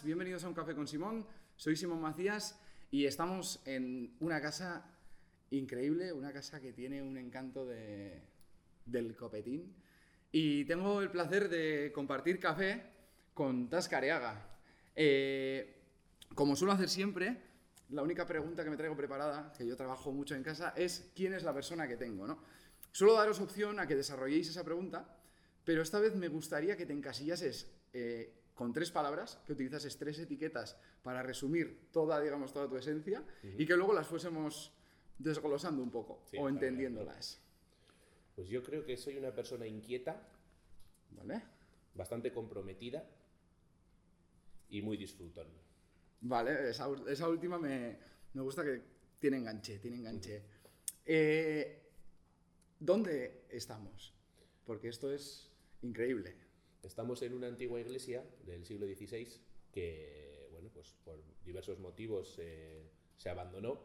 [0.00, 1.26] bienvenidos a Un Café con Simón.
[1.54, 2.58] Soy Simón Macías
[2.90, 4.90] y estamos en una casa
[5.50, 8.22] increíble, una casa que tiene un encanto de,
[8.86, 9.74] del copetín.
[10.30, 12.82] Y tengo el placer de compartir café
[13.34, 14.58] con Tascareaga.
[14.96, 15.76] Eh,
[16.34, 17.36] como suelo hacer siempre,
[17.90, 21.34] la única pregunta que me traigo preparada, que yo trabajo mucho en casa, es quién
[21.34, 22.38] es la persona que tengo, ¿no?
[22.92, 25.18] Suelo daros opción a que desarrolléis esa pregunta,
[25.64, 30.18] pero esta vez me gustaría que te encasillases eh, con tres palabras, que utilizases tres
[30.18, 34.72] etiquetas para resumir toda, digamos, toda tu esencia y que luego las fuésemos
[35.18, 37.40] desglosando un poco o entendiéndolas.
[38.34, 40.28] Pues yo creo que soy una persona inquieta,
[41.10, 41.42] ¿vale?
[41.94, 43.04] Bastante comprometida
[44.70, 45.48] y muy disfrutón.
[46.22, 47.98] Vale, esa, última me,
[48.34, 48.80] gusta que
[49.18, 50.42] tiene enganche, tiene enganche.
[51.04, 51.82] Eh,
[52.78, 54.14] ¿Dónde estamos?
[54.64, 55.50] Porque esto es
[55.82, 56.36] increíble.
[56.82, 59.28] Estamos en una antigua iglesia del siglo XVI
[59.70, 63.80] que, bueno, pues por diversos motivos eh, se abandonó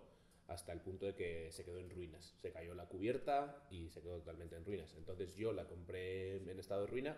[0.48, 2.34] hasta el punto de que se quedó en ruinas.
[2.42, 4.96] Se cayó la cubierta y se quedó totalmente en ruinas.
[4.96, 7.18] Entonces yo la compré en estado de ruina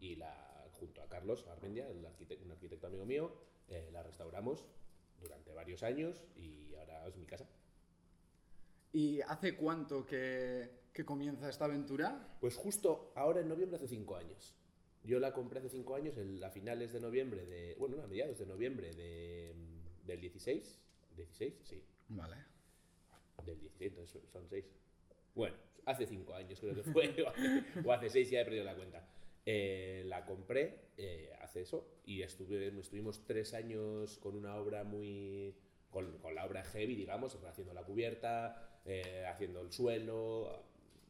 [0.00, 3.30] y la, junto a Carlos Armendia, el arquitecto, un arquitecto amigo mío,
[3.68, 4.64] eh, la restauramos
[5.20, 7.46] durante varios años y ahora es mi casa.
[8.92, 12.38] ¿Y hace cuánto que, que comienza esta aventura?
[12.40, 14.54] Pues justo ahora en noviembre hace cinco años.
[15.04, 17.74] Yo la compré hace cinco años, a finales de noviembre de.
[17.76, 19.54] Bueno, a mediados de noviembre de,
[20.04, 20.80] del 16.
[21.16, 21.54] ¿16?
[21.62, 21.82] Sí.
[22.08, 22.36] Vale.
[23.44, 24.64] Del 16, entonces son seis.
[25.34, 25.56] Bueno,
[25.86, 27.14] hace cinco años creo que fue,
[27.84, 29.06] o hace seis, ya he perdido la cuenta.
[29.46, 35.56] Eh, la compré eh, hace eso y estuve, estuvimos tres años con una obra muy.
[35.90, 40.62] Con, con la obra heavy, digamos, haciendo la cubierta, eh, haciendo el suelo,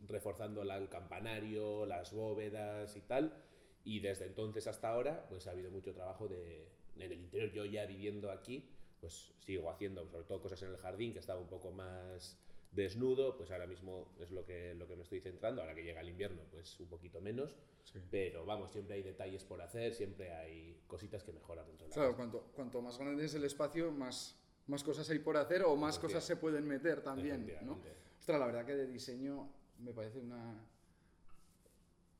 [0.09, 3.35] reforzando el campanario, las bóvedas y tal.
[3.85, 7.51] Y desde entonces hasta ahora, pues ha habido mucho trabajo de, en el interior.
[7.53, 8.69] Yo ya viviendo aquí,
[9.01, 12.39] pues sigo haciendo sobre todo cosas en el jardín, que estaba un poco más
[12.73, 15.63] desnudo, pues ahora mismo es lo que, lo que me estoy centrando.
[15.63, 17.57] Ahora que llega el invierno, pues un poquito menos.
[18.11, 21.95] Pero vamos, siempre hay detalles por hacer, siempre hay cositas que mejorar dentro de la
[21.95, 25.75] Claro, cuanto, cuanto más grande es el espacio, más, más cosas hay por hacer o
[25.75, 27.51] más cosas se pueden meter también.
[27.63, 27.81] ¿no?
[28.19, 30.65] Ostras, la verdad que de diseño me parece una,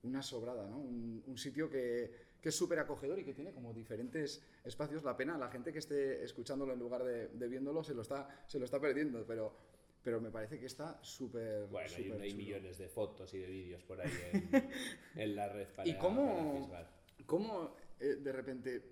[0.03, 0.79] una sobrada, ¿no?
[0.79, 5.03] Un, sitio que, que es súper acogedor y que tiene como diferentes espacios.
[5.05, 8.59] La pena, la gente que esté escuchándolo en lugar de, viéndolo se lo, está, se
[8.59, 9.55] lo está perdiendo, pero,
[10.03, 11.67] pero me parece que está súper.
[11.67, 11.89] Bueno,
[12.21, 14.11] hay, millones de fotos y de vídeos por ahí
[15.15, 15.89] en, la red para.
[15.89, 16.71] ¿Y cómo,
[17.27, 18.83] cómo eh, de repente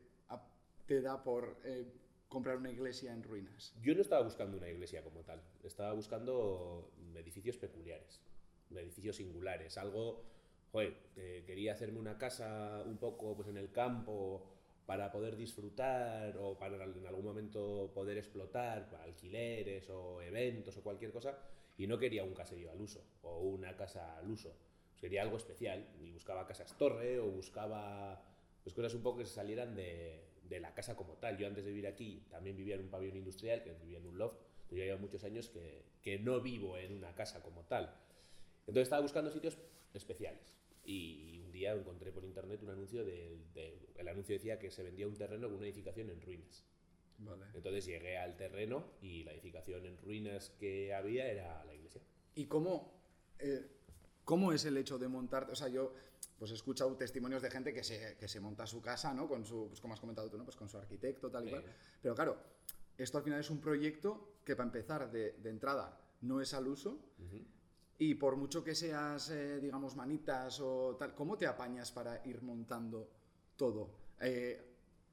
[0.86, 1.58] te da por.
[1.64, 1.86] Eh,
[2.28, 3.75] comprar una iglesia en ruinas?
[3.80, 8.20] Yo no estaba buscando una iglesia como tal, estaba buscando edificios peculiares,
[8.70, 10.22] edificios singulares, algo
[10.73, 10.95] joder,
[11.47, 14.45] quería hacerme una casa un poco pues, en el campo
[14.89, 20.83] para poder disfrutar o para en algún momento poder explotar para alquileres o eventos o
[20.83, 21.39] cualquier cosa
[21.77, 24.56] y no quería un caserío al uso o una casa al uso.
[24.99, 28.23] quería algo especial y buscaba casas torre o buscaba
[28.65, 31.37] pues, cosas un poco que se salieran de, de, la casa como tal.
[31.37, 34.19] Yo antes de vivir aquí también vivía en un pabellón industrial, que vivía en un
[34.19, 34.41] loft.
[34.71, 37.95] Yo llevo muchos años que, que no vivo en una casa como tal.
[38.61, 39.56] Entonces estaba buscando sitios
[39.94, 40.54] especiales.
[40.84, 43.43] Y un día encontré por internet un anuncio del
[43.97, 46.65] el anuncio decía que se vendía un terreno con una edificación en ruinas.
[47.53, 52.00] Entonces llegué al terreno y la edificación en ruinas que había era la iglesia.
[52.37, 52.93] ¿Y cómo,
[53.41, 53.66] eh,
[54.25, 55.50] cómo es el hecho de montar?
[55.50, 55.93] O sea, yo
[56.38, 59.28] pues he escuchado testimonios de gente que se, que se monta su casa, ¿no?
[59.28, 60.44] Con su, pues como has comentado tú, ¿no?
[60.44, 61.65] Pues con su arquitecto, tal y cual.
[62.00, 62.38] Pero claro,
[62.97, 66.69] esto al final es un proyecto que para empezar de, de entrada no es al
[66.69, 67.00] uso.
[67.98, 72.42] Y por mucho que seas, eh, digamos, manitas o tal, ¿cómo te apañas para ir
[72.42, 73.10] montando
[73.56, 73.91] todo?
[74.20, 74.60] Eh,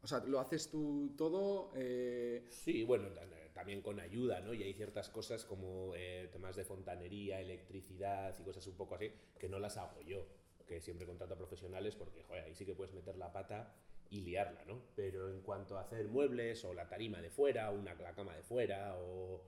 [0.04, 1.72] o sea, ¿lo haces tú todo?
[1.76, 3.08] Eh, sí, bueno,
[3.56, 4.54] también con ayuda, ¿no?
[4.54, 5.94] Y hay ciertas cosas como
[6.32, 10.28] temas de fontanería, electricidad y cosas un poco así, que no las hago yo,
[10.68, 13.74] que siempre contrato a profesionales porque, joder, ahí sí que puedes meter la pata
[14.12, 14.80] y liarla, ¿no?
[14.96, 18.44] Pero en cuanto a hacer muebles o la tarima de fuera, una, la cama de
[18.44, 19.42] fuera o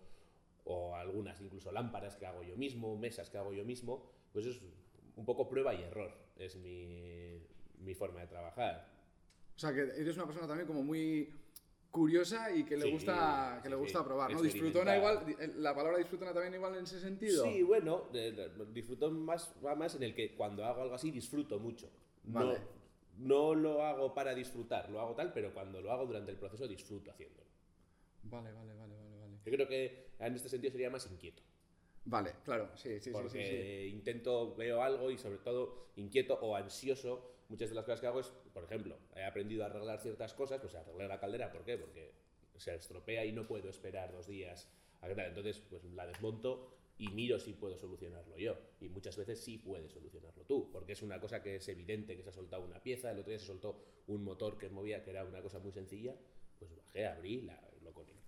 [0.67, 4.61] o algunas incluso lámparas que hago yo mismo, mesas que hago yo mismo, pues es
[5.15, 7.41] un poco prueba y error, es mi,
[7.79, 8.87] mi forma de trabajar.
[9.55, 11.33] O sea, que eres una persona también como muy
[11.89, 14.41] curiosa y que le gusta que le gusta probar, ¿no?
[14.41, 15.25] Disfrutona igual,
[15.57, 17.45] la palabra disfrutona también igual en ese sentido.
[17.45, 18.03] Sí, bueno,
[18.71, 21.89] disfrutón más va más en el que cuando hago algo así disfruto mucho.
[22.25, 22.59] Vale.
[23.17, 26.37] No, no lo hago para disfrutar, lo hago tal, pero cuando lo hago durante el
[26.37, 27.47] proceso disfruto haciéndolo.
[28.23, 28.96] Vale, vale, vale.
[29.47, 31.41] Yo creo que en este sentido sería más inquieto.
[32.03, 33.95] Vale, claro, sí, sí, sí, porque sí, sí.
[33.95, 37.31] intento, veo algo y sobre todo inquieto o ansioso.
[37.47, 40.59] Muchas de las cosas que hago es, por ejemplo, he aprendido a arreglar ciertas cosas,
[40.59, 41.77] pues arreglar la caldera, ¿por qué?
[41.77, 42.11] Porque
[42.57, 44.69] se estropea y no puedo esperar dos días
[45.01, 45.27] a que tal.
[45.27, 48.57] Entonces, pues la desmonto y miro si puedo solucionarlo yo.
[48.81, 52.23] Y muchas veces sí puedes solucionarlo tú, porque es una cosa que es evidente que
[52.23, 55.11] se ha soltado una pieza, el otro día se soltó un motor que movía, que
[55.11, 56.15] era una cosa muy sencilla,
[56.59, 57.61] pues bajé, abrí, la,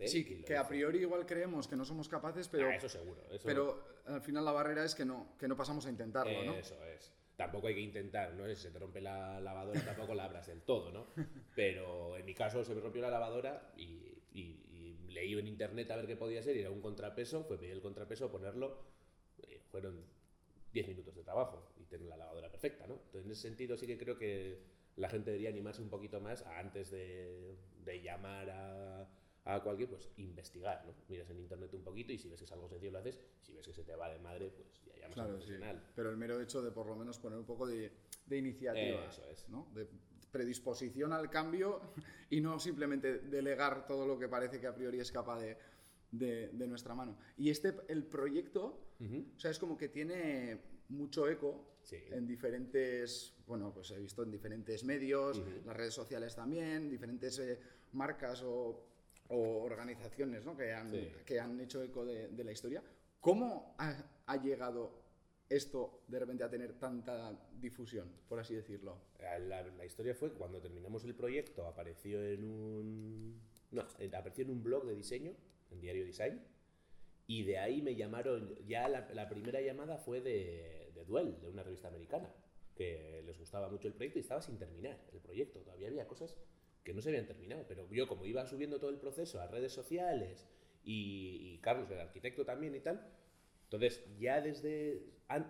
[0.07, 3.21] Sí, que a priori igual creemos que no somos capaces, pero, Ah, eso seguro.
[3.31, 6.55] Eso, pero al final la barrera es que no, que no pasamos a intentarlo, ¿no?
[6.55, 7.13] Eso es.
[7.35, 8.47] Tampoco hay que intentar, ¿no?
[8.49, 11.07] Si se te rompe la lavadora, tampoco la abras del todo, ¿no?
[11.55, 13.83] Pero en mi caso se me rompió la lavadora y,
[14.33, 17.57] y- y leí en internet a ver qué podía ser y era un contrapeso, fue
[17.57, 18.83] pedir el contrapeso, ponerlo,
[19.43, 20.05] eh, fueron
[20.73, 22.95] 10 minutos de trabajo y tener la lavadora perfecta, ¿no?
[22.95, 24.59] Entonces en ese sentido sí que creo que
[24.97, 27.55] la gente debería animarse un poquito más a antes de,
[27.85, 29.09] de llamar a,
[29.55, 30.93] a cualquier, pues investigar, ¿no?
[31.07, 33.53] Miras en internet un poquito y si ves que es algo sencillo lo haces, si
[33.53, 35.47] ves que se te va de madre, pues ya llamas a un Claro, sí.
[35.47, 35.83] profesional.
[35.95, 37.91] Pero el mero hecho de por lo menos poner un poco de,
[38.25, 39.47] de iniciativa, Eso es.
[39.49, 39.67] ¿no?
[39.73, 39.87] De
[40.31, 41.81] predisposición al cambio
[42.29, 45.57] y no simplemente delegar todo lo que parece que a priori escapa de,
[46.11, 47.17] de- de nuestra mano.
[47.37, 49.25] Y este, el proyecto, Ujú.
[49.35, 51.95] o sea, es como que tiene mucho eco Sí.
[52.11, 55.49] en diferentes, bueno, pues he visto en diferentes medios, Ujú.
[55.65, 57.59] las redes sociales también, diferentes eh,
[57.93, 58.88] marcas o,
[59.29, 60.55] o organizaciones ¿no?
[60.55, 61.11] que, han, Sí.
[61.25, 62.83] que han hecho eco de, de la historia.
[63.19, 63.95] ¿Cómo ha,
[64.25, 65.01] ha llegado
[65.49, 68.97] esto de repente a tener tanta difusión, por así decirlo?
[69.19, 73.41] La, la historia fue que cuando terminamos el proyecto apareció en un
[73.71, 73.81] no,
[74.17, 75.33] apareció en un blog de diseño,
[75.69, 76.41] en Diario Design,
[77.27, 81.49] y de ahí me llamaron, ya la, la primera llamada fue de, de Duel, de
[81.49, 82.33] una revista americana,
[82.75, 86.35] que les gustaba mucho el proyecto y estaba sin terminar el proyecto, todavía había cosas
[86.83, 89.71] que no se habían terminado, pero yo como iba subiendo todo el proceso a redes
[89.73, 90.47] sociales
[90.83, 93.05] y, y Carlos, el arquitecto también y tal,
[93.65, 95.03] entonces ya desde,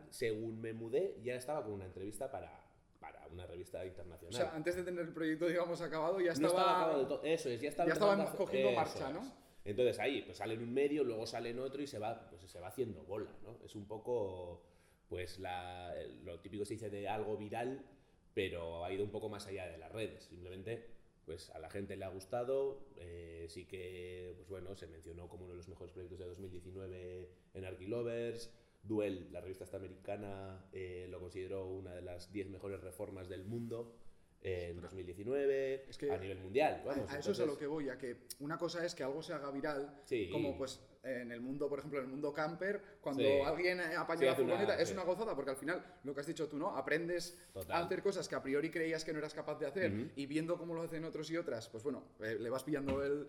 [0.10, 2.66] según me mudé, ya estaba con una entrevista para,
[3.00, 4.34] para una revista O internacional.
[4.34, 6.50] sea, antes de tener el proyecto, digamos, acabado, ya No estaba...
[6.50, 7.22] estaba acabado.
[7.24, 9.14] Eso es, ya estaba, ya estaba hacer- cogiendo marcha, es.
[9.14, 9.40] ¿no?
[9.66, 12.42] Entonces ahí, pues sale en un medio, luego sale en otro y se va, pues
[12.50, 13.60] se va haciendo bola, ¿no?
[13.64, 14.64] Es un poco,
[15.08, 15.94] pues la,
[16.24, 17.86] lo típico se dice de algo viral,
[18.34, 20.24] pero ha ido un poco más allá de las redes.
[20.24, 20.88] Simplemente,
[21.30, 25.44] pues a la gente le ha gustado, eh, sí que, pues bueno, se mencionó como
[25.44, 28.52] uno de los mejores proyectos de 2019 en Arquilovers.
[28.82, 33.46] Duel, la revista esta americana, eh, lo consideró una de las 10 mejores reformas del
[33.46, 33.96] mundo
[34.42, 36.84] en 2019, Es que a nivel mundial.
[37.08, 39.34] A- eso es a lo que voy, a que una cosa es que algo se
[39.34, 40.30] haga viral, Sí.
[40.32, 43.40] como pues en el mundo, por ejemplo, en el mundo camper, cuando Sí.
[43.46, 44.94] alguien apaña Sí, la una- furgoneta, es sí.
[44.94, 46.76] una gozada, porque al final, lo que has dicho tú, ¿no?
[46.76, 47.72] Aprendes Total.
[47.82, 50.58] a hacer cosas que a priori creías que no eras capaz de hacer, y viendo
[50.58, 53.28] cómo lo hacen otros y otras, pues bueno, eh, le vas pillando el,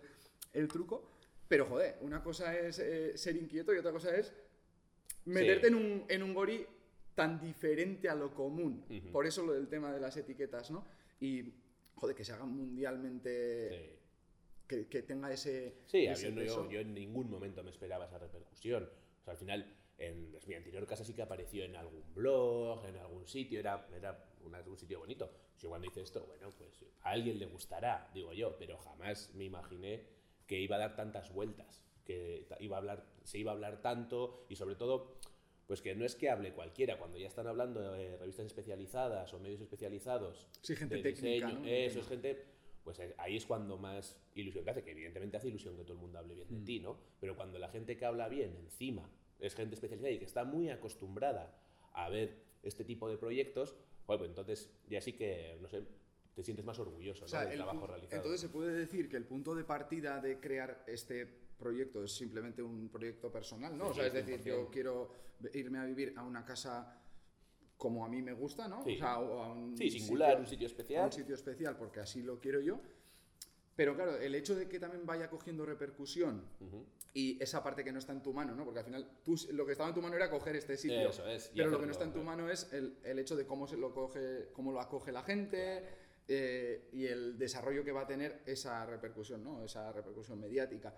[0.53, 1.09] el truco,
[1.47, 4.33] pero joder, una cosa es eh, ser inquieto y otra cosa es
[5.25, 6.65] meterte en, un, en un gori
[7.15, 8.85] tan diferente a lo común.
[9.11, 10.85] Por eso lo del tema de las etiquetas, ¿no?
[11.19, 11.53] Y,
[11.95, 14.00] joder, que se haga mundialmente.
[14.71, 15.73] Que, que tenga ese.
[15.85, 18.83] Sí, ese yo, yo, yo en ningún momento me esperaba esa repercusión.
[19.19, 22.95] O sea, al final, en mi anterior casa sí que apareció en algún blog, en
[22.97, 25.29] algún sitio, era, era una- un sitio bonito.
[25.59, 29.43] Yo cuando hice esto, bueno, pues a alguien le gustará, digo yo, pero jamás me
[29.43, 30.03] imaginé
[30.47, 34.45] que iba a dar tantas vueltas, que iba a hablar, se iba a hablar tanto
[34.49, 35.19] y sobre todo,
[35.67, 39.39] pues que no es que hable cualquiera, cuando ya están hablando de revistas especializadas o
[39.39, 40.47] medios especializados.
[40.61, 41.65] Sí, gente de técnica, diseño, ¿no?
[41.67, 42.43] Eso es gente
[42.83, 45.99] pues ahí es cuando más ilusión te hace, que evidentemente hace ilusión que todo el
[45.99, 46.65] mundo hable bien de Mm.
[46.65, 46.97] ti, ¿no?
[47.19, 49.09] Pero cuando la gente que habla bien encima
[49.39, 51.55] es gente especializada y que está muy acostumbrada
[51.93, 55.83] a ver este tipo de proyectos, joder, pues entonces ya sí que, no sé,
[56.35, 57.49] te sientes más orgulloso O sea, ¿no?
[57.49, 58.15] del el trabajo realizado.
[58.17, 61.25] entonces se puede decir que el punto de partida de crear este
[61.57, 63.89] proyecto es simplemente un proyecto personal, ¿no?
[63.89, 64.71] O sea, es decir, yo 100%.
[64.71, 65.11] quiero
[65.53, 66.97] irme a vivir a una casa
[67.81, 68.83] como a mí me gusta, ¿no?
[68.83, 68.93] Sí.
[68.93, 71.05] O sea, a un sí, singular, un sitio especial.
[71.05, 72.79] un sitio especial porque así lo quiero yo.
[73.75, 76.85] Pero claro, el hecho de que también vaya cogiendo repercusión Ujú.
[77.15, 78.65] y esa parte que no está en tu mano, ¿no?
[78.65, 81.09] Porque al final tú, lo que estaba en tu mano era coger este sitio.
[81.09, 82.25] Eso es, pero lo que hacerlo, no está en tu ¿no?
[82.25, 85.83] mano es el, el hecho de cómo se lo coge, cómo lo acoge la gente
[86.27, 89.63] eh, y el desarrollo que va a tener esa repercusión, ¿no?
[89.63, 90.93] Esa repercusión mediática.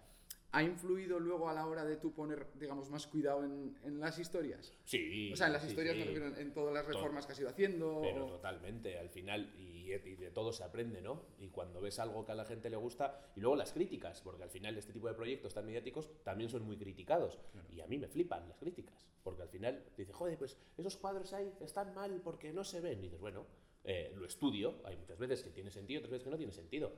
[0.55, 4.19] ¿Ha influido luego a la hora de tú poner, digamos, más cuidado en, en las
[4.19, 4.71] historias?
[4.85, 5.31] Sí.
[5.33, 6.03] O sea, en las sí, historias sí.
[6.03, 8.01] refiero en, todas las reformas que has ido haciendo.
[8.03, 11.23] Pero o- totalmente, al final, y, y de todo se aprende, ¿no?
[11.39, 14.43] Y cuando ves algo que a la gente le gusta, y luego las críticas, porque
[14.43, 17.39] al final este tipo de proyectos tan mediáticos también son muy criticados.
[17.71, 21.33] Y a mí me flipan las críticas, porque al final dices, joder, pues esos cuadros
[21.33, 22.99] ahí están mal porque no se ven.
[22.99, 23.47] Y dices, bueno,
[23.85, 26.93] eh, lo estudio, hay muchas veces que tiene sentido, otras veces que no tiene sentido.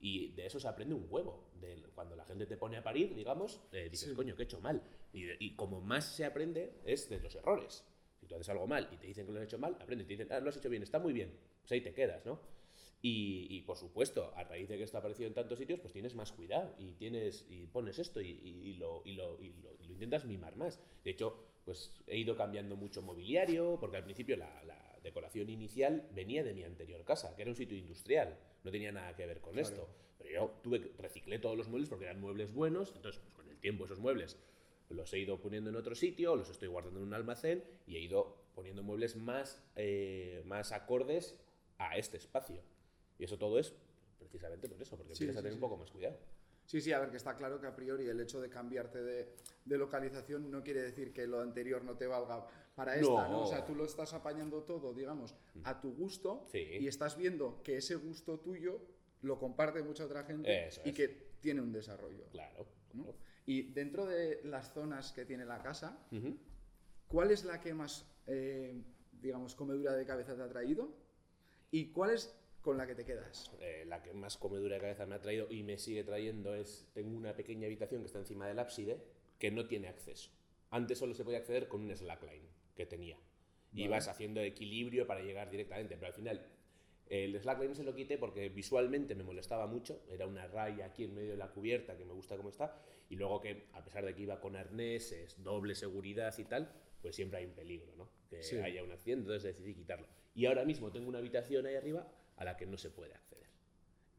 [0.00, 1.48] Y de eso se aprende un huevo.
[1.60, 4.14] De cuando la gente te pone a parir, digamos, eh, dices, Sí.
[4.14, 4.82] coño, que he hecho mal.
[5.12, 7.84] Y, y como más se aprende es de los errores.
[8.20, 10.04] Si tú haces algo mal y te dicen que lo has hecho mal, aprende.
[10.04, 11.32] Te dicen, ah, lo has hecho bien, está muy bien.
[11.62, 12.40] Pues ahí te quedas, ¿no?
[13.02, 15.92] Y, y, por supuesto, a raíz de que esto ha aparecido en tantos sitios, pues
[15.92, 20.24] tienes más cuidado y tienes y pones esto y, y- lo, lo, lo- lo intentas
[20.24, 20.80] mimar más.
[21.04, 26.08] De hecho, pues he ido cambiando mucho mobiliario, porque al principio la, la decoración inicial
[26.14, 29.40] venía de mi anterior casa, que era un sitio industrial, no tenía nada que ver
[29.40, 29.66] con Claro.
[29.68, 29.88] esto.
[30.18, 33.58] Pero yo tuve reciclé todos los muebles porque eran muebles buenos, entonces pues, con el
[33.58, 34.36] tiempo esos muebles
[34.90, 38.00] los he ido poniendo en otro sitio, los estoy guardando en un almacén y he
[38.00, 41.38] ido poniendo muebles más, eh, más acordes
[41.78, 42.62] a este espacio.
[43.18, 43.74] Y eso todo es
[44.18, 45.56] precisamente por eso, porque Sí, empiezas a tener sí.
[45.56, 46.16] un poco más cuidado.
[46.66, 49.28] Sí, sí, a ver, que está claro que a priori el hecho de cambiarte de,
[49.64, 52.44] de localización no quiere decir que lo anterior no te valga
[52.76, 53.42] para esta, ¿no?
[53.42, 56.58] O sea, tú lo estás apañando todo, digamos, a tu gusto Sí.
[56.78, 58.80] y estás viendo que ese gusto tuyo
[59.22, 60.94] lo comparte mucha otra gente Eso y es.
[60.94, 61.08] que
[61.40, 62.26] tiene un desarrollo.
[62.30, 62.66] Claro.
[62.92, 63.14] ¿no?
[63.46, 65.98] Y dentro de las zonas que tiene la casa.
[67.08, 68.82] ¿cuál es la que más, eh,
[69.22, 70.92] digamos, comedura de cabeza te ha traído?
[71.70, 73.52] ¿Y cuál es con la que te quedas?
[73.60, 76.88] Eh, la que más comedura de cabeza me ha traído y me sigue trayendo es,
[76.94, 78.98] tengo una pequeña habitación que está encima del ábside
[79.38, 80.30] que no tiene acceso.
[80.70, 82.42] Antes solo se podía acceder con un slackline
[82.76, 83.18] que tenía.
[83.72, 83.88] Y Vale.
[83.90, 86.46] vas haciendo equilibrio para llegar directamente, pero al final
[87.08, 91.14] el slackline se lo quité porque visualmente me molestaba mucho, era una raya aquí en
[91.14, 94.14] medio de la cubierta que me gusta como está, y luego que a pesar de
[94.14, 98.08] que iba con arneses, doble seguridad y tal, pues siempre hay un peligro, ¿no?
[98.28, 98.56] Que Sí.
[98.56, 100.08] haya un accidente, entonces decidí quitarlo.
[100.34, 103.46] Y ahora mismo tengo una habitación ahí arriba a la que no se puede acceder.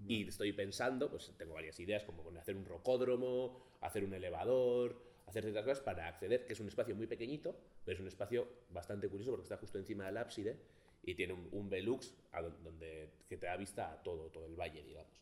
[0.08, 5.44] Y estoy pensando, pues tengo varias ideas, como hacer un rocódromo, hacer un elevador, hacer
[5.44, 7.56] ciertas cosas para acceder, que es un espacio muy pequeñito,
[7.86, 10.58] pero es un espacio bastante curioso porque está justo encima del ábside
[11.04, 14.46] y tiene un, un velux a don- donde, que te da vista a todo, todo
[14.46, 15.22] el valle, digamos.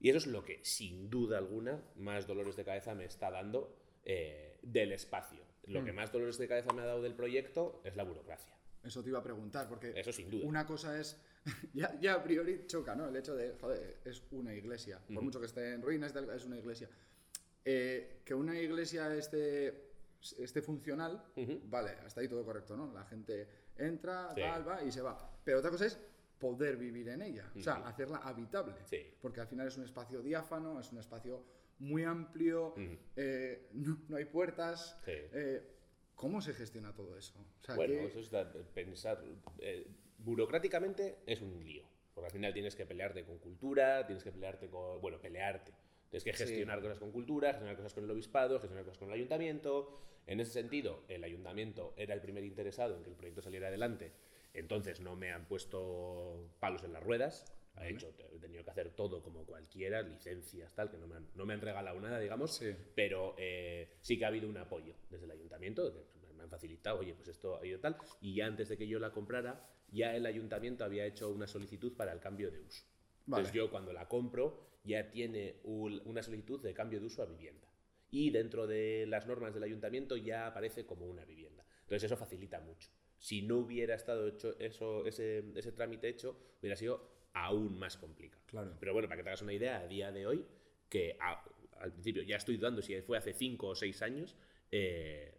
[0.00, 3.76] Y eso es lo que, sin duda alguna, más dolores de cabeza me está dando
[4.04, 5.42] eh, del espacio.
[5.66, 8.54] Lo que más dolores de cabeza me ha dado del proyecto es la burocracia.
[8.82, 10.46] Eso te iba a preguntar, porque Eso sin duda.
[10.46, 11.20] una cosa es,
[11.74, 13.08] ya, ya a priori choca, ¿no?
[13.08, 16.56] El hecho de, joder, es una iglesia, por mucho que esté en ruinas, es una
[16.58, 16.88] iglesia.
[17.64, 19.90] Eh, que una iglesia esté,
[20.38, 21.22] esté funcional,
[21.64, 22.92] vale, hasta ahí todo correcto, ¿no?
[22.92, 24.40] La gente entra, Sí.
[24.40, 25.16] tal, va y se va.
[25.44, 25.98] Pero otra cosa es
[26.38, 28.74] poder vivir en ella, o sea, hacerla habitable.
[28.84, 29.14] Sí.
[29.20, 31.44] Porque al final es un espacio diáfano, es un espacio
[31.80, 32.74] muy amplio,
[33.16, 34.98] eh, no, no hay puertas.
[35.04, 35.12] Sí.
[35.14, 35.74] eh,
[36.14, 37.38] ¿Cómo se gestiona todo eso?
[37.38, 39.22] O sea, Bueno, que- eso es da- pensar.
[39.60, 39.86] eh,
[40.18, 41.84] burocráticamente es un lío.
[42.12, 45.00] Porque al final tienes que pelearte con cultura, tienes que pelearte con.
[45.00, 45.72] Bueno, pelearte.
[46.10, 46.44] Tienes que Sí.
[46.44, 49.98] gestionar cosas con cultura, gestionar cosas con el obispado, gestionar cosas con el ayuntamiento.
[50.26, 54.12] En ese sentido, el ayuntamiento era el primer interesado en que el proyecto saliera adelante.
[54.54, 57.54] Entonces no me han puesto palos en las ruedas.
[57.80, 61.28] He, hecho, he tenido que hacer todo como cualquiera, licencias, tal, que no me han,
[61.36, 62.74] no me han regalado nada, digamos Sí.
[62.96, 66.98] pero eh, sí que ha habido un apoyo desde el ayuntamiento, que me han facilitado,
[66.98, 70.16] oye, pues esto ha ido tal, y ya antes de que yo la comprara, ya
[70.16, 72.82] el ayuntamiento había hecho una solicitud para el cambio de uso.
[73.28, 73.42] Vale.
[73.42, 77.26] Entonces yo cuando la compro ya tiene un- una solicitud de cambio de uso a
[77.26, 77.68] vivienda.
[78.10, 81.64] Y dentro de las normas del ayuntamiento ya aparece como una vivienda.
[81.82, 82.88] Entonces eso facilita mucho.
[83.18, 88.42] Si no hubiera estado hecho eso, ese, ese trámite hecho, hubiera sido aún más complicado.
[88.46, 88.76] Claro.
[88.80, 90.44] Pero bueno, para que te hagas una idea, a día de hoy,
[90.88, 91.44] que a-
[91.80, 94.36] al principio ya estoy dudando si fue hace 5 o 6 años,
[94.70, 95.37] eh,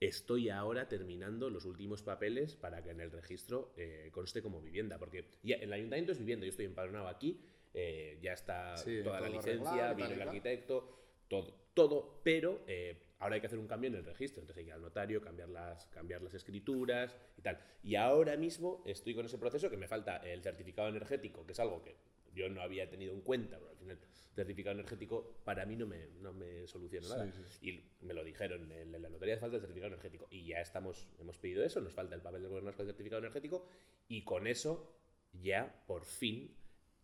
[0.00, 4.98] estoy ahora terminando los últimos papeles para que en el registro eh, conste como vivienda,
[4.98, 7.40] porque ya el ayuntamiento es vivienda, yo estoy empadronado aquí,
[7.74, 13.34] eh, ya está Sí, toda la licencia, viene el arquitecto, todo, todo, pero eh, ahora
[13.34, 15.48] hay que hacer un cambio en el registro, entonces hay que ir al notario, cambiar
[15.48, 17.58] las, cambiar las escrituras y tal.
[17.82, 21.60] Y ahora mismo estoy con ese proceso que me falta el certificado energético, que es
[21.60, 21.96] algo que
[22.34, 23.98] yo no había tenido en cuenta, pero el
[24.34, 27.32] certificado energético para mí no me, no me soluciona nada.
[27.60, 30.28] Sí, Y me lo dijeron en la notaría, falta el certificado energético.
[30.30, 33.20] Y ya estamos, hemos pedido eso, nos falta el papel de gobierno con el certificado
[33.20, 33.66] energético,
[34.08, 34.94] y con eso
[35.32, 36.54] ya por fin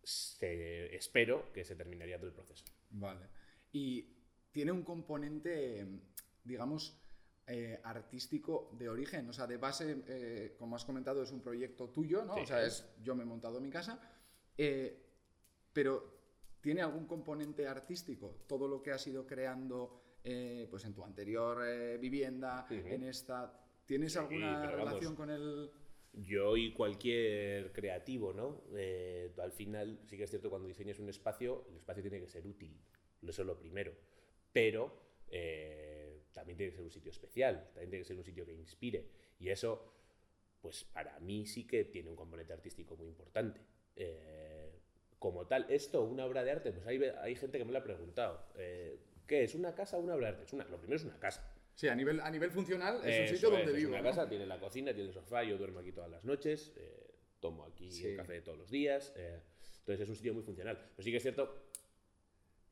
[0.03, 2.63] se- espero que se terminaría todo el proceso.
[2.91, 3.27] Vale.
[3.71, 4.13] Y
[4.51, 5.85] tiene un componente,
[6.43, 6.97] digamos,
[7.47, 9.27] eh, artístico de origen.
[9.29, 12.35] O sea, de base, eh, como has comentado, es un proyecto tuyo, ¿no?
[12.35, 12.41] Sí.
[12.41, 13.99] O sea, es yo me he montado mi casa.
[14.57, 15.01] eh,
[15.73, 16.14] pero
[16.65, 18.39] ¿tiene algún componente artístico?
[18.47, 23.53] Todo lo que has ido creando eh, pues en tu anterior eh, vivienda, en esta.
[23.85, 24.71] ¿Tienes Sí, alguna vamos.
[24.75, 25.69] relación con el.?
[26.13, 28.63] Yo y cualquier creativo, ¿no?
[28.75, 32.27] Eh, al final, sí que es cierto, cuando diseñas un espacio, el espacio tiene que
[32.27, 32.75] ser útil.
[33.21, 33.93] Eso es lo primero.
[34.51, 35.03] Pero
[36.33, 39.07] también tiene que ser un sitio especial, también tiene que ser un sitio que inspire.
[39.37, 39.93] Y eso,
[40.61, 43.61] pues para mí sí que tiene un componente artístico muy importante.
[43.95, 44.44] Eh,
[45.25, 47.83] como tal, esto, una obra de arte, pues hay, hay gente que me lo ha
[47.83, 48.45] preguntado.
[48.57, 49.55] Eh, ¿Qué es?
[49.55, 50.43] ¿Una casa o una obra de arte?
[50.45, 51.51] Es una, lo primero es una casa.
[51.73, 53.89] Sí, a nivel, a nivel funcional es Eso un sitio donde es, es vivo.
[53.89, 54.07] una ¿no?
[54.09, 57.65] casa, tiene la cocina, tiene el sofá, yo duermo aquí todas las noches, eh, tomo
[57.65, 58.05] aquí Sí.
[58.05, 59.11] el café de todos los días.
[59.15, 59.41] eh,
[59.79, 60.77] entonces es un sitio muy funcional.
[60.95, 61.55] Pero sí que es cierto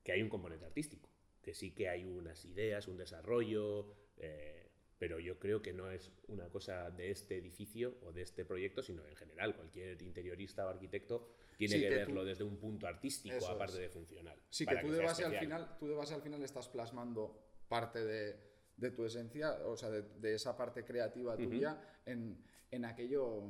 [0.03, 1.09] que hay un componente artístico,
[1.41, 4.62] que sí que hay unas ideas, un desarrollo, eh,
[5.03, 8.81] pero yo creo que no es una cosa de este edificio o de este proyecto,
[8.81, 9.53] sino en general.
[9.53, 13.49] Cualquier interiorista o arquitecto tiene Sí, que, que verlo tú- desde un punto artístico, Eso
[13.51, 13.81] aparte es.
[13.81, 14.39] de funcional.
[14.49, 17.37] Sí, que tú de sea base al final, tú de base al final estás plasmando
[17.67, 18.37] parte de,
[18.77, 22.41] de tu esencia, o sea, de, de esa parte creativa tuya en,
[22.71, 23.43] en aquello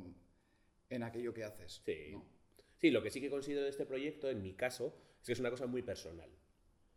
[0.89, 1.83] en aquello que haces.
[1.85, 2.13] Sí.
[2.13, 2.25] ¿no?
[2.77, 5.39] Sí, lo que sí que considero de este proyecto, en mi caso, es que es
[5.39, 6.31] una cosa muy personal.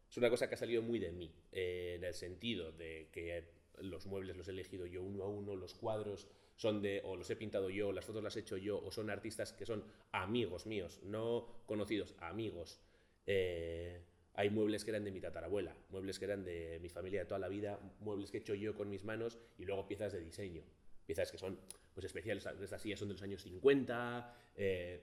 [0.08, 3.55] Es una cosa que ha salido muy de mí, eh, en el sentido de que
[3.80, 7.28] los muebles los he elegido yo uno a uno, los cuadros son de, o los
[7.30, 10.66] he pintado yo, las fotos las he hecho yo, o son artistas que son amigos
[10.66, 12.80] míos, no conocidos, amigos.
[13.26, 14.00] Eh,
[14.34, 17.38] hay muebles que eran de mi tatarabuela, muebles que eran de mi familia de toda
[17.38, 20.62] la vida, muebles que he hecho yo con mis manos y luego piezas de diseño.
[21.06, 21.58] Piezas que son
[21.94, 25.02] pues especiales, estas sillas son de los años 50, eh,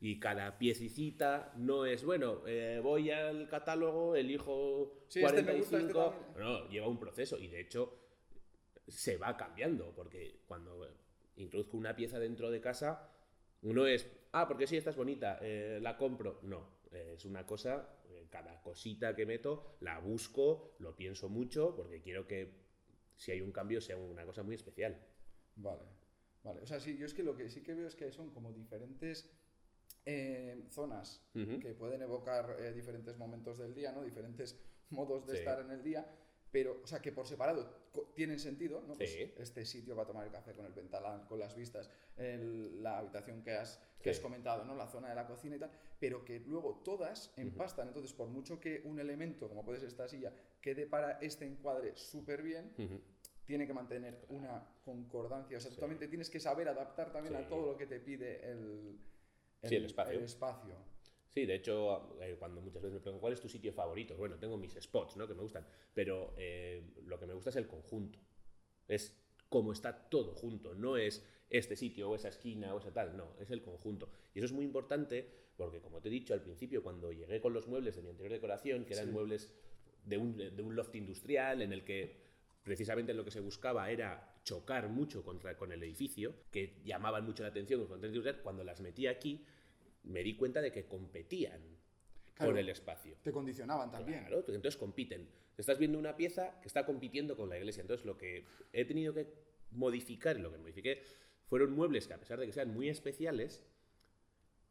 [0.00, 5.78] y cada piececita no es, bueno, eh, voy al catálogo, elijo Sí, este me gusta,
[5.78, 5.86] 45.
[5.86, 6.44] este también.
[6.44, 8.06] no, lleva un proceso y de hecho
[8.86, 10.86] se va cambiando, porque cuando
[11.36, 13.10] introduzco una pieza dentro de casa,
[13.62, 16.40] uno es, ah, porque sí, esta es bonita, eh, la compro.
[16.42, 21.74] No, eh, es una cosa, eh, cada cosita que meto la busco, lo pienso mucho,
[21.74, 22.66] porque quiero que
[23.16, 25.00] si hay un cambio sea una cosa muy especial.
[25.56, 25.82] Vale,
[26.44, 26.60] vale.
[26.60, 28.52] O sea, sí, yo es que lo que sí que veo es que son como
[28.52, 29.30] diferentes
[30.06, 31.58] eh, zonas Ujú.
[31.60, 34.02] que pueden evocar eh, diferentes momentos del día, ¿no?
[34.02, 34.58] Diferentes
[34.90, 35.38] modos de Sí.
[35.40, 36.06] estar en el día,
[36.52, 37.68] pero, o sea, que por separado
[38.14, 38.96] tienen sentido, ¿no?
[38.96, 39.32] Pues Sí.
[39.36, 43.42] este sitio para tomar el café con el ventalán, con las vistas, el- la habitación
[43.42, 44.18] que has, que Sí.
[44.18, 44.74] has comentado, ¿no?
[44.76, 47.88] La zona de la cocina y tal, pero que luego todas empastan.
[47.88, 51.96] Entonces, por mucho que un elemento, como puede ser esta silla, quede para este encuadre
[51.96, 53.00] súper bien, Ujú.
[53.44, 55.56] tiene que mantener una concordancia.
[55.58, 55.80] O sea, tú Sí.
[55.80, 57.46] también te tienes que saber adaptar también a Sí.
[57.48, 58.98] todo lo que te pide el,
[59.62, 60.20] Sí, el espacio.
[60.20, 60.76] espacio.
[61.28, 64.38] Sí, de hecho, eh, cuando muchas veces me preguntan cuál es tu sitio favorito, bueno,
[64.38, 65.26] tengo mis spots, ¿no?
[65.28, 68.18] Que me gustan, pero eh, lo que me gusta es el conjunto.
[68.88, 69.14] Es
[69.48, 73.34] cómo está todo junto, no es este sitio o esa esquina o esa tal, no,
[73.38, 74.08] es el conjunto.
[74.34, 77.52] Y eso es muy importante porque, como te he dicho al principio, cuando llegué con
[77.52, 79.12] los muebles de mi anterior decoración, que eran Sí.
[79.12, 79.54] muebles
[80.04, 82.16] de un, de un loft industrial en el que
[82.62, 87.42] precisamente lo que se buscaba era chocar mucho contra, con el edificio, que llamaban mucho
[87.42, 87.84] la atención
[88.44, 89.44] cuando las metí aquí
[90.04, 91.60] me di cuenta de que competían
[92.34, 92.52] Claro.
[92.52, 93.16] con el espacio.
[93.22, 94.20] Te condicionaban también.
[94.20, 95.26] Claro, pues entonces compiten.
[95.56, 97.80] Estás viendo una pieza que está compitiendo con la iglesia.
[97.80, 99.26] Entonces lo que he tenido que
[99.72, 101.02] modificar lo que modifiqué
[101.48, 103.64] fueron muebles que a pesar de que sean muy especiales,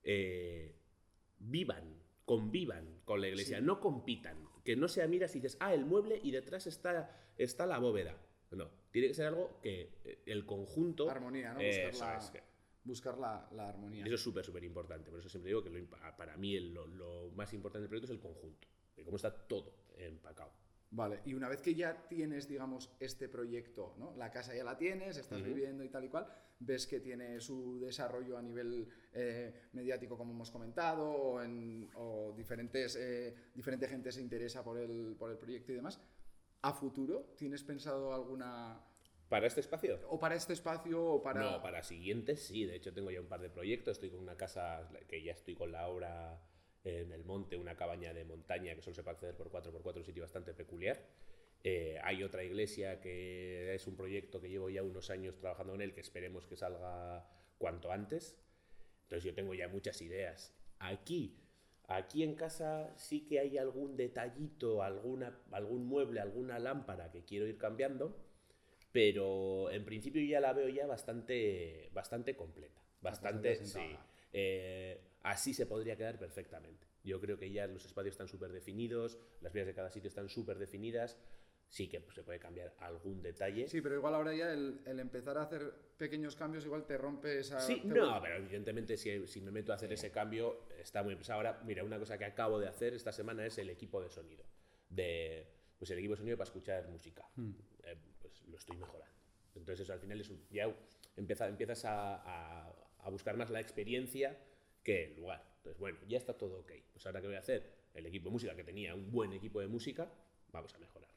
[0.03, 0.75] eh,
[1.39, 3.63] vivan, convivan con la iglesia, Sí.
[3.65, 4.38] no compitan.
[4.63, 8.17] Que no sea miras y dices, ah, el mueble y detrás está, está la bóveda.
[8.51, 11.10] No, tiene que ser algo que eh, el conjunto...
[11.10, 11.60] Armonía, ¿no?
[11.60, 12.43] Eso Buscar, la, es, que-
[12.84, 14.05] buscar la, la armonía.
[14.05, 15.10] eso es súper, súper importante.
[15.10, 15.86] Por eso siempre digo que lo
[16.17, 18.67] para mí lo, lo más importante del proyecto es el conjunto.
[18.95, 20.51] De cómo está todo empacado.
[20.91, 24.15] Vale, y una vez que ya tienes, digamos, este proyecto, ¿no?
[24.15, 26.25] La casa ya la tienes, estás viviendo y tal y cual,
[26.60, 32.34] ves que tiene su desarrollo a nivel eh, mediático, como hemos comentado, o, en, o
[32.38, 35.99] diferentes, eh, diferente gente se interesa por el, por el proyecto y demás.
[36.65, 38.82] ¿A futuro tienes pensado alguna...
[39.30, 39.99] ¿Para este espacio?
[40.10, 41.39] o para este espacio o para...
[41.39, 42.65] No, para siguientes sí.
[42.65, 43.97] De hecho, tengo ya un par de proyectos.
[43.97, 46.41] Estoy con una casa que ya estoy con la obra
[46.84, 50.06] en el monte, una cabaña de montaña que solo se puede acceder por 4x4, un
[50.06, 51.06] sitio bastante peculiar.
[51.63, 55.82] Eh, hay otra iglesia que es un proyecto que llevo ya unos años trabajando en
[55.82, 58.39] él, que esperemos que salga cuanto antes.
[59.04, 60.51] Entonces yo tengo ya muchas ideas.
[60.80, 61.44] Aquí,
[61.88, 67.48] aquí en casa sí que hay algún detallito, alguna, algún mueble, alguna lámpara que quiero
[67.48, 68.15] ir cambiando,
[68.91, 72.82] pero en principio ya la veo ya bastante, bastante completa.
[73.02, 73.95] Bastante, sí.
[74.34, 76.88] Eh, así se podría quedar perfectamente.
[77.04, 80.28] Yo creo que ya los espacios están súper definidos, las vías de cada sitio están
[80.28, 81.19] súper definidas.
[81.75, 83.67] Sí que pues, se puede cambiar algún detalle.
[83.67, 87.38] Sí, pero igual ahora ya el, el empezar a hacer pequeños cambios igual te rompe
[87.39, 87.59] esa...
[87.59, 91.17] Sí, te no, pero evidentemente si, si me meto a hacer ese cambio está muy
[91.17, 91.39] pesado.
[91.39, 94.45] Ahora, mira, una cosa que acabo de hacer esta semana es el equipo de sonido.
[94.88, 95.45] De,
[95.77, 97.27] pues el equipo de sonido para escuchar música.
[97.83, 99.13] Eh, pues lo estoy mejorando.
[99.53, 100.73] Entonces eso al final es un- ya
[101.17, 102.15] empieza, empiezas a,
[102.69, 104.38] a- a buscar más la experiencia
[104.81, 105.43] que el lugar.
[105.57, 106.71] Entonces, bueno, ya está todo ok.
[106.93, 109.59] Pues ahora que voy a hacer el equipo de música, que tenía un buen equipo
[109.59, 110.09] de música,
[110.53, 111.14] vamos a mejorarlo.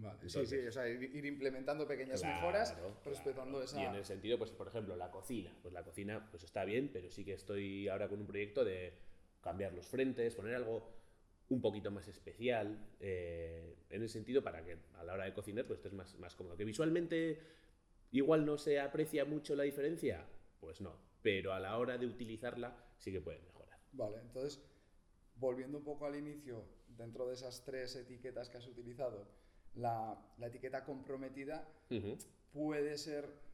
[0.00, 2.96] Vale, Entonces- sí, sí, o sea, ir, implementando pequeñas Claro, mejoras, claro.
[3.04, 3.82] respetando esa...
[3.82, 5.52] Y en el sentido, pues, por ejemplo, la cocina.
[5.60, 8.92] Pues la cocina pues está bien, pero sí que estoy ahora con un proyecto de
[9.40, 10.88] cambiar los frentes, poner algo
[11.48, 15.66] un poquito más especial, eh, en el sentido para que a la hora de cocinar
[15.66, 16.56] pues estés más, más cómodo.
[16.56, 17.40] Que visualmente
[18.12, 20.26] igual no se aprecia mucho la diferencia,
[20.60, 23.80] pues no, pero a la hora de utilizarla sí que puede mejorar.
[23.92, 24.62] Vale, entonces,
[25.36, 29.26] volviendo un poco al inicio, dentro de esas tres etiquetas que has utilizado,
[29.78, 31.66] la, la etiqueta comprometida
[32.52, 33.48] puede ser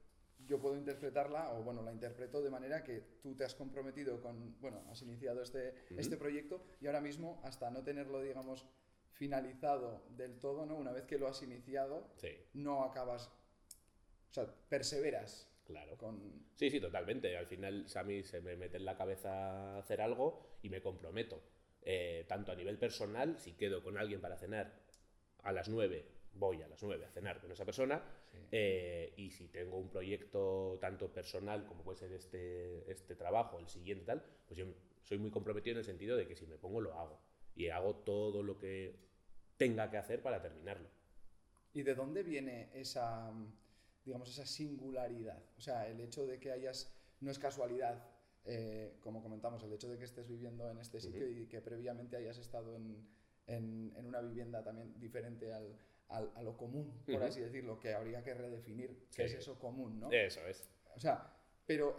[0.47, 4.61] yo puedo interpretarla, o bueno, la interpreto de manera que tú te has comprometido con,
[4.61, 8.67] bueno, has iniciado este, este proyecto y ahora mismo, hasta no tenerlo, digamos,
[9.13, 10.77] finalizado del todo, ¿no?
[10.77, 12.11] Una vez que lo has iniciado,
[12.53, 13.29] no acabas,
[14.31, 15.49] o sea, perseveras.
[15.65, 15.97] Claro.
[15.97, 16.47] Con...
[16.57, 17.35] Sí, sí, totalmente.
[17.39, 21.43] Al final a mí se me mete en la cabeza hacer algo y me comprometo.
[21.81, 24.79] Eh, tanto a nivel personal, si quedo con alguien para cenar
[25.43, 28.03] a las 9 voy a las 9 a cenar con esa persona
[28.51, 33.69] eh, y si tengo un proyecto tanto personal como puede ser este, este trabajo, el
[33.69, 34.67] siguiente tal, pues yo
[35.03, 37.19] soy muy comprometido en el sentido de que si me pongo lo hago
[37.55, 38.97] y hago todo lo que
[39.57, 40.89] tenga que hacer para terminarlo.
[41.73, 43.33] ¿Y de dónde viene esa,
[44.05, 45.43] digamos, esa singularidad?
[45.57, 48.09] O sea, el hecho de que hayas, no es casualidad,
[48.45, 52.17] eh, como comentamos, el hecho de que estés viviendo en este sitio y que previamente
[52.17, 53.07] hayas estado en,
[53.47, 55.77] en, en una vivienda también diferente al,
[56.09, 60.13] a, lo común, por así decirlo, que habría que redefinir qué es eso común, ¿no?
[60.13, 60.69] Eso es.
[60.95, 61.35] O sea,
[61.67, 61.99] pero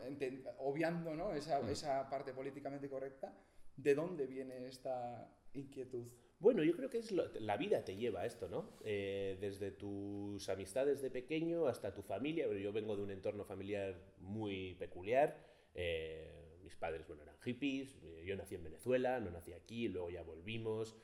[0.59, 1.33] obviando ¿no?
[1.33, 3.33] esa, esa parte políticamente correcta,
[3.75, 6.07] ¿de dónde viene esta inquietud?
[6.39, 8.69] Bueno, yo creo que es la vida te lleva a esto, ¿no?
[8.83, 12.45] Eh, desde tus amistades de pequeño hasta tu familia.
[12.53, 15.37] Yo vengo de un entorno familiar muy peculiar.
[15.73, 17.97] Eh, mis padres, bueno, eran hippies.
[18.03, 20.95] Eh, yo nací en Venezuela, no nací aquí, luego ya volvimos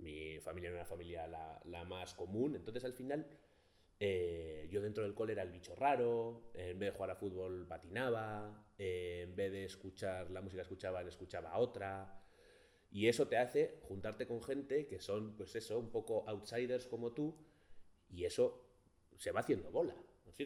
[0.00, 3.26] mi familia era una familia la, la más común, entonces al final
[4.02, 7.66] eh, yo dentro del cole era el bicho raro, en vez de jugar a fútbol
[7.66, 12.22] patinaba, eh, en vez de escuchar la música escuchaba, escuchaba otra.
[12.90, 17.12] Y eso te hace juntarte con gente que son, pues eso, un poco outsiders como
[17.12, 17.36] tú,
[18.08, 18.66] y eso
[19.16, 19.94] se va haciendo bola.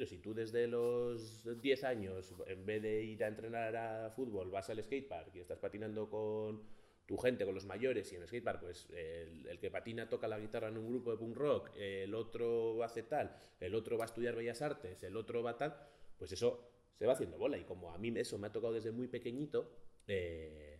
[0.04, 4.68] Si tú desde los 10 años, en vez de ir a entrenar a fútbol, vas
[4.68, 6.64] al skatepark y estás patinando con
[7.06, 10.38] tu gente con los mayores y en el skatepark, pues el, que patina toca la
[10.38, 14.06] guitarra en un grupo de punk rock, el otro hace tal, el otro va a
[14.06, 15.76] estudiar bellas artes, el otro va tal,
[16.16, 17.58] pues eso se va haciendo bola.
[17.58, 19.70] Y como a mí eso me ha tocado desde muy pequeñito,
[20.06, 20.78] eh,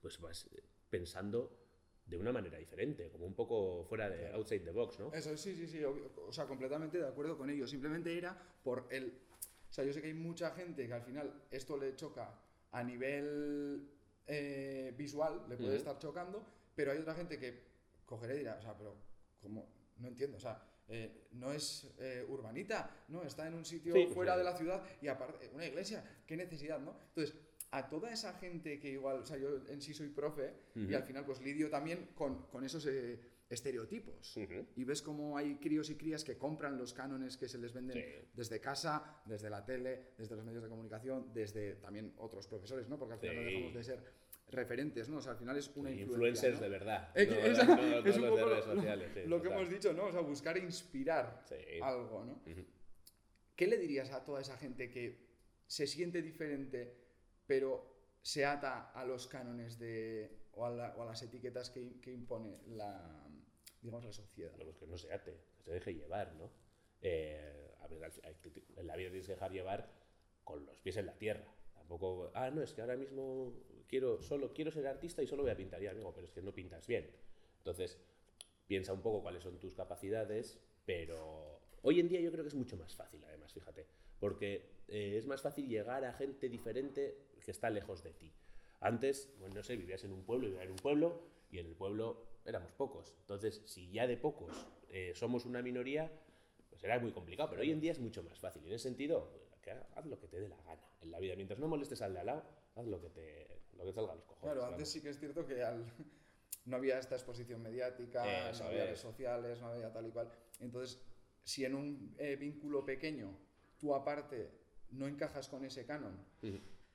[0.00, 0.48] pues vas
[0.90, 1.64] pensando
[2.04, 5.12] de una manera diferente, como un poco fuera de outside the box, ¿no?
[5.14, 7.66] Eso, sí, sí, sí, o sea, completamente de acuerdo con ello.
[7.66, 9.18] Simplemente era por el...
[9.70, 12.38] O sea, yo sé que hay mucha gente que al final esto le choca
[12.70, 13.93] a nivel
[14.26, 17.62] eh, visual le puede estar chocando, pero hay otra gente que
[18.06, 18.96] cogeré y dirá, o sea, pero
[19.42, 19.66] como
[19.98, 24.12] no entiendo, o sea, eh, no es eh, urbanita, no, está en un sitio pues
[24.12, 26.96] fuera de la ciudad y aparte, una iglesia, qué necesidad, ¿no?
[27.08, 27.34] Entonces,
[27.70, 31.02] a toda esa gente que igual, o sea, yo en sí soy profe y al
[31.02, 32.86] final pues lidio también con, con esos
[33.54, 34.36] estereotipos.
[34.76, 38.28] Y ves cómo hay críos y crías que compran los cánones que se les venden
[38.34, 42.98] desde casa, desde la tele, desde los medios de comunicación, desde también otros profesores, ¿no?
[42.98, 45.18] Porque al final no dejamos de ser referentes, ¿no?
[45.18, 47.10] O sea, al final es una Influencers de verdad.
[47.14, 47.58] es
[48.18, 48.46] un poco
[49.26, 50.06] lo, que hemos dicho, ¿no?
[50.06, 51.44] O sea, buscar inspirar
[51.82, 52.42] algo, ¿no?
[53.56, 55.24] ¿Qué le dirías a toda esa gente que
[55.66, 56.94] se siente diferente,
[57.46, 63.23] pero se ata a los cánones de, o, a las etiquetas que, que impone la,
[63.84, 64.56] digamos, la sociedad.
[64.56, 66.50] No, pues que no se ate, que se deje llevar, ¿no?
[67.02, 68.12] Eh, a ver,
[68.76, 69.92] en la vida tienes que dejar llevar
[70.42, 71.46] con los pies en la tierra.
[71.74, 73.52] Tampoco, ah, no, es que ahora mismo
[73.86, 75.82] quiero, solo quiero ser artista y solo voy a pintar.
[75.82, 77.10] Ya, no, pero es que no pintas bien.
[77.58, 78.00] Entonces,
[78.66, 82.54] piensa un poco cuáles son tus capacidades, pero hoy en día yo creo que es
[82.54, 83.86] mucho más fácil, además, fíjate,
[84.18, 88.32] porque eh, es más fácil llegar a gente diferente que está lejos de ti.
[88.80, 91.76] Antes, bueno, no sé, vivías en un pueblo, vivías en un pueblo, y en el
[91.76, 93.14] pueblo éramos pocos.
[93.20, 96.10] Entonces, si ya de pocos eh, somos una minoría,
[96.70, 97.50] pues era muy complicado.
[97.50, 98.62] Pero hoy en día es mucho más fácil.
[98.64, 99.30] Y en ese sentido,
[99.94, 101.34] haz lo que te dé la gana en la vida.
[101.36, 104.16] Mientras no molestes al de al lado, haz lo que te, lo que salga a
[104.16, 104.54] los cojones.
[104.54, 105.62] Claro, antes sí que es cierto que
[106.66, 110.30] no había esta exposición mediática, no había redes sociales, no había tal y cual.
[110.60, 111.00] Entonces,
[111.42, 113.36] si en un eh, vínculo pequeño
[113.78, 114.50] tú aparte
[114.90, 116.24] no encajas con ese canon,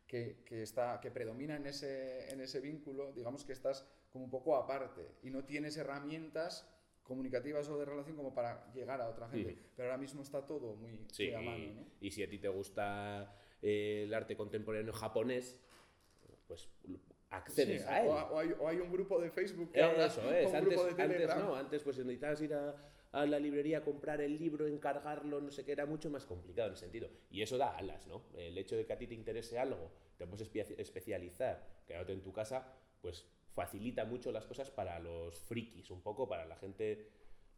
[0.08, 4.32] que, que, está, que predomina en ese, en ese vínculo, digamos que estás como un
[4.32, 6.68] poco aparte y no tienes herramientas
[7.04, 9.58] comunicativas o de relación como para llegar a otra gente.
[9.76, 10.92] Pero ahora mismo está todo muy,
[11.34, 11.74] a mano.
[11.74, 11.86] ¿no?
[12.00, 15.58] Y si a ti te gusta eh, el arte contemporáneo japonés,
[16.48, 16.70] pues
[17.32, 18.10] accedes a él.
[18.10, 21.98] O, hay, un grupo de Facebook que habla, Eso es, antes, antes, no, antes pues
[21.98, 22.76] necesitabas ir a,
[23.12, 26.74] a, la librería comprar el libro, encargarlo, no sé qué, era mucho más complicado en
[26.74, 27.10] ese sentido.
[27.32, 28.24] Y eso da alas, ¿no?
[28.36, 32.34] El hecho de que a ti te interese algo, te puedes especializar, quedándote en tu
[32.34, 37.10] casa, pues facilita mucho las cosas para los frikis, un poco para la gente,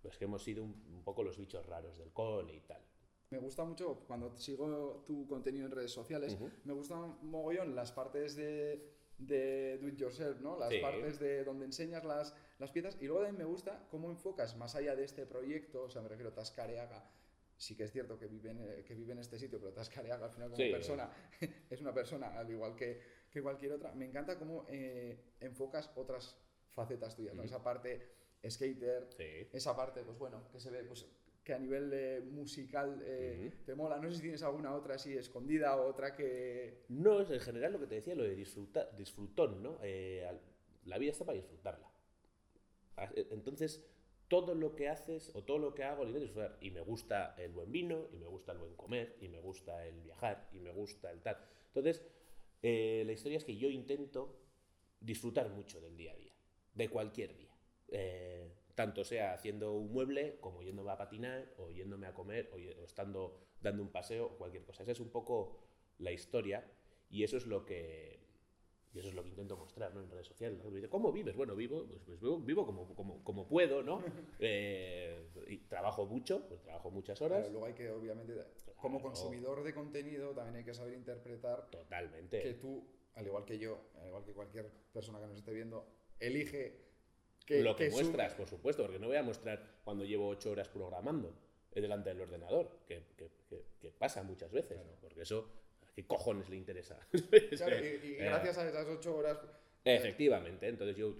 [0.01, 2.81] pues que hemos sido un, un poco los bichos raros del cole y tal.
[3.29, 6.49] Me gusta mucho cuando sigo tu contenido en redes sociales, Ujú.
[6.65, 10.57] me gustan mogollón las partes de, de do it yourself, ¿no?
[10.59, 10.79] Las Sí.
[10.79, 14.75] partes de donde enseñas las, las piezas y luego también me gusta cómo enfocas más
[14.75, 17.09] allá de este proyecto, o sea, me refiero a Tascareaga.
[17.55, 20.25] Sí que es cierto que vive en, eh, que vive en este sitio, pero Tascareaga
[20.25, 20.71] al final como Sí.
[20.71, 21.09] persona
[21.69, 22.99] es una persona al igual que,
[23.31, 23.93] que cualquier otra.
[23.93, 26.37] Me encanta cómo eh, enfocas otras
[26.69, 27.43] facetas tuyas, ¿no?
[27.43, 28.09] Esa parte
[28.47, 29.47] skater, Sí.
[29.53, 31.05] esa parte, pues bueno, que se ve, pues
[31.43, 33.63] que a nivel eh, musical eh, Ujú.
[33.65, 33.97] te mola.
[33.97, 36.83] No sé si tienes alguna otra así escondida o otra que...
[36.89, 39.79] No, es en general lo que te decía, lo de disfrutar, disfrutón, ¿no?
[39.81, 40.27] Eh,
[40.85, 41.87] la vida está para disfrutarla.
[42.97, 43.83] A- eh, Entonces,
[44.27, 46.57] todo lo que haces o todo lo que hago lo intento disfrutar.
[46.61, 49.85] Y me gusta el buen vino, y me gusta el buen comer, y me gusta
[49.87, 51.37] el viajar, y me gusta el tal.
[51.67, 52.01] Entonces,
[52.61, 54.39] eh, la historia es que yo intento
[54.99, 56.33] disfrutar mucho del día a día,
[56.73, 57.55] de cualquier día.
[57.89, 62.55] Eh, tanto sea haciendo un mueble, como yéndome a patinar, o yéndome a comer, o,
[62.55, 64.83] o estando dando un paseo, o cualquier cosa.
[64.83, 65.57] Esa es un poco
[65.99, 66.65] la historia,
[67.09, 68.20] y eso es lo que.
[68.93, 70.01] Y eso es lo que intento mostrar ¿no?
[70.01, 70.57] en redes sociales.
[70.57, 71.35] La gente me dice, ¿Cómo vives?
[71.35, 74.01] Bueno, vivo, pues, pues vivo, vivo como, como, como puedo, ¿no?
[74.39, 77.39] Eh, y trabajo mucho, pues trabajo muchas horas.
[77.39, 78.33] Claro, luego hay que, obviamente,
[78.75, 79.13] como Claro.
[79.13, 82.41] consumidor de contenido, también hay que saber interpretar Totalmente.
[82.41, 82.83] que tú,
[83.15, 85.85] al igual que yo, al igual que cualquier persona que nos esté viendo,
[86.19, 86.81] elige
[87.45, 90.51] que, lo que, su- muestras, por supuesto, porque no voy a mostrar cuando llevo ocho
[90.51, 91.33] horas programando
[91.71, 94.97] eh, delante del ordenador, que, que- que- que pasa muchas veces, Claro.
[95.01, 95.60] porque eso, ¿a
[95.93, 96.99] qué cojones le interesa?
[97.57, 99.37] Claro, y, y Eh, gracias a esas ocho horas...
[99.83, 101.15] Efectivamente, entonces yo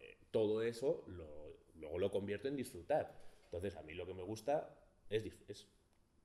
[0.00, 3.14] eh, todo eso lo, luego lo convierto en disfrutar.
[3.44, 4.76] Entonces a mí lo que me gusta
[5.08, 5.68] es, es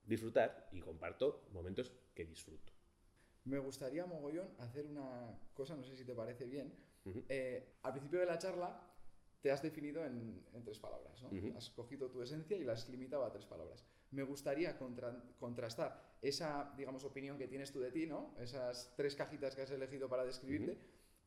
[0.04, 2.72] disfrutar y comparto momentos que disfruto.
[3.44, 6.74] Me gustaría, mogollón, hacer una cosa, no sé si te parece bien.
[7.06, 7.24] Ujú.
[7.28, 8.84] Eh, al principio de la charla
[9.40, 11.28] te has definido en, en tres palabras, ¿no?
[11.28, 11.56] Ujú.
[11.56, 13.84] Has cogido tu esencia y la has limitado a tres palabras.
[14.10, 18.34] Me gustaría contra- contrastar esa, digamos, opinión que tienes tú de ti, ¿no?
[18.38, 20.78] Esas tres cajitas que has elegido para describirte,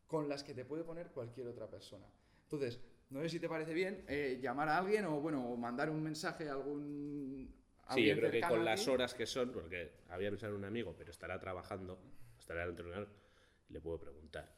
[0.07, 2.05] con las que te puede poner cualquier otra persona.
[2.43, 6.01] Entonces, no sé si te parece bien eh, llamar a alguien o, bueno, mandar un
[6.01, 7.53] mensaje a algún...
[7.81, 10.59] Sí, alguien yo creo que con a las horas que son, porque había pensado en
[10.59, 11.99] un amigo, pero estará trabajando,
[12.39, 13.09] estará en el ordenador,
[13.69, 14.53] le puedo preguntar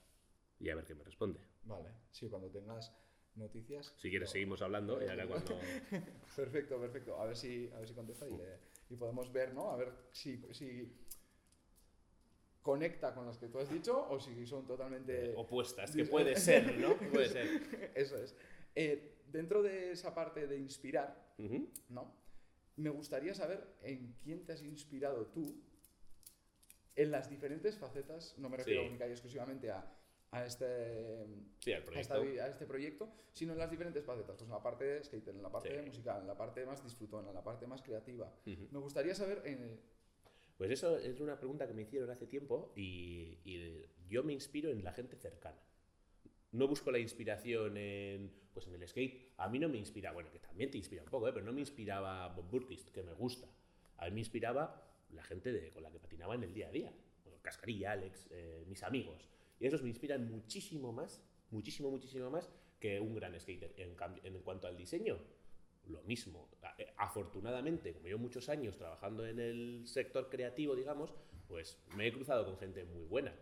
[0.59, 1.39] y a ver qué me responde.
[1.63, 2.95] Vale, sí, cuando tengas
[3.35, 3.93] noticias...
[3.97, 5.57] Si quieres seguimos hablando cuando...
[6.35, 7.19] Perfecto, perfecto.
[7.19, 9.71] A ver si, a ver si contesta y, le- y podemos ver, ¿no?
[9.71, 10.91] A ver si, si
[12.61, 15.33] conecta con las que tú has dicho o si son totalmente...
[15.35, 16.95] opuestas, que puede ser, ¿no?
[17.11, 17.91] Puede ser.
[17.95, 18.35] Eso es.
[18.75, 21.33] Eh, dentro de esa parte de inspirar.
[21.89, 22.15] ¿no?
[22.77, 25.61] Me gustaría saber en quién te has inspirado tú
[26.95, 28.87] en las diferentes facetas, no me refiero Sí.
[28.87, 29.91] única y exclusivamente a,
[30.33, 31.25] a este
[31.59, 34.83] Sí, a, esta a este proyecto, sino en las diferentes facetas, pues en la parte
[34.85, 35.85] de skater, en la parte Sí.
[35.85, 38.31] musical, en la parte más disfrutona, en la parte más creativa.
[38.45, 38.67] Ujú.
[38.71, 39.79] Me gustaría saber, eh,
[40.57, 44.69] Pues eso es una pregunta que me hicieron hace tiempo y, y yo me inspiro
[44.69, 45.57] en la gente cercana.
[46.51, 49.33] No busco la inspiración en, pues en el skate.
[49.37, 51.33] A mí no me inspira, bueno, que también te inspira un poco, ¿eh?
[51.33, 53.47] pero no me inspiraba Bob Burkist, que me gusta.
[53.97, 56.71] A mí me inspiraba la gente de- con la que patinaba en el día a
[56.71, 56.93] día.
[57.23, 59.27] Bueno, Cascarilla, Alex, eh, mis amigos.
[59.63, 63.73] Y esos me inspiran muchísimo más, muchísimo, muchísimo más que un gran skater.
[63.77, 65.17] En, cuanto al diseño,
[65.85, 66.49] lo mismo.
[66.77, 71.13] Eh, Afortunadamente, como yo muchos años trabajando en el sector creativo, digamos,
[71.47, 73.33] pues me he cruzado con gente muy buena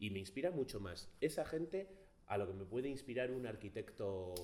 [0.00, 1.88] y me inspira mucho más esa gente
[2.26, 4.34] a lo que me puede inspirar un arquitecto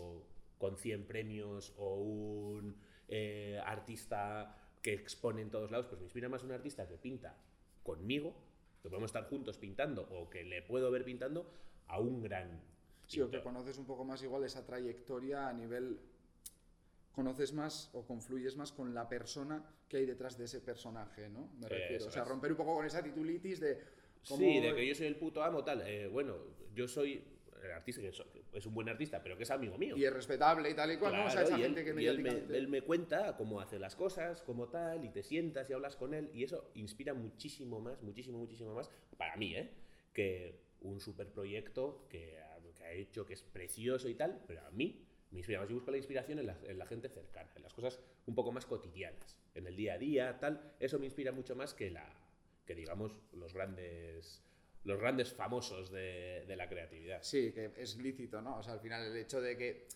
[0.56, 2.76] con 100 premios o un
[3.08, 7.36] eh, artista que expone en todos lados, pues me inspira más un artista que pinta
[7.82, 8.36] conmigo,
[8.84, 11.50] que podemos estar juntos pintando o que le puedo ver pintando
[11.88, 12.60] a un gran
[13.06, 15.98] sí, o que conoces un poco más igual esa trayectoria a nivel...
[17.12, 21.48] Conoces más o confluyes más con la persona que hay detrás de ese personaje, ¿no?
[21.60, 21.96] Me refiero.
[21.98, 22.28] Eso o sea, es.
[22.28, 23.80] romper un poco con esa titulitis de...
[24.22, 25.82] Sí, de que yo soy el puto amo, tal.
[25.86, 26.36] Eh, bueno,
[26.74, 27.22] yo soy
[27.64, 29.96] el artista que so- que es un buen artista, pero que es amigo mío.
[29.96, 31.24] Y es respetable y tal y cual, ¿no?
[31.26, 33.60] O sea, Claro, esa y él- gente que y él, me, él me cuenta cómo
[33.60, 37.14] hace las cosas, cómo tal, y te sientas y hablas con él, y eso inspira
[37.14, 39.70] muchísimo más, muchísimo, muchísimo más, para mí, ¿eh?
[40.12, 44.70] Que un superproyecto que ha, que ha hecho, que es precioso y tal, pero a
[44.70, 45.68] mí me inspira más.
[45.68, 48.52] Yo busco la inspiración en la, en la gente cercana, en las cosas un poco
[48.52, 50.74] más cotidianas, en el día a día, tal.
[50.78, 52.06] Eso me inspira mucho más que, la,
[52.66, 54.42] que digamos, los grandes,
[54.84, 57.22] los grandes famosos de, de la creatividad.
[57.22, 58.58] Sí, que es lícito, ¿no?
[58.58, 59.86] O sea, al final el hecho de que...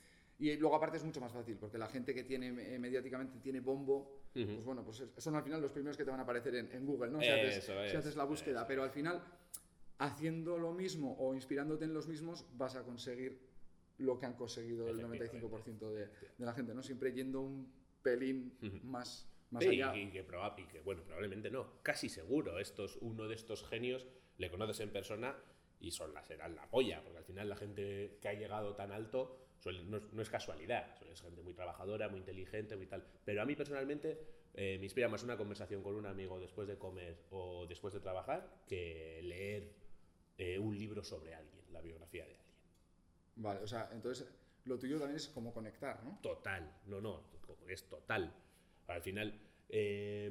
[0.41, 3.61] Y luego aparte es mucho más fácil, porque la gente que tiene eh, mediáticamente tiene
[3.61, 6.55] bombo, pues bueno, pues es- son al final los primeros que te van a aparecer
[6.55, 7.21] en, en Google, ¿no?
[7.21, 9.21] Si haces, si es, haces la búsqueda, pero al final,
[9.99, 13.41] haciendo lo mismo o inspirándote en los mismos, vas a conseguir
[13.99, 16.85] lo que han conseguido el 95% de, de, la gente, ¿no?
[16.85, 19.97] Siempre yendo un pelín más, más allá.
[19.97, 24.07] Y, que bueno, probablemente no, casi seguro, estos, uno de estos genios
[24.39, 25.37] le conoces en persona
[25.81, 28.93] y son las, serán la polla, porque al final la gente que ha llegado tan
[28.93, 33.05] alto no, es casualidad, es gente muy trabajadora, muy inteligente, muy tal.
[33.25, 34.19] Pero a mí personalmente
[34.55, 38.01] eh, me inspira más una conversación con un amigo después de comer o después de
[38.01, 39.73] trabajar que leer
[40.39, 42.55] eh, un libro sobre alguien, la biografía de alguien.
[43.37, 44.27] Vale, o sea, entonces
[44.65, 46.19] lo tuyo también es como conectar, ¿no?
[46.23, 47.23] Total, no, no,
[47.69, 48.35] es total.
[48.87, 50.31] Al final, eh,